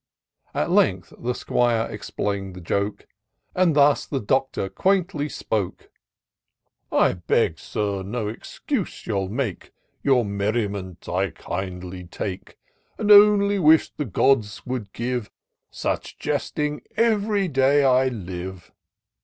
[0.55, 3.05] At length the 'Squire explained the joke;
[3.53, 5.91] When thus the Doctor quamtly spoke:—"
[6.91, 12.57] I beg, Sir, no excuse you'll make, Your merriment I kindly take;
[12.97, 15.29] And only wish the gods would give
[15.69, 18.71] Such jesting ev'ry day I live."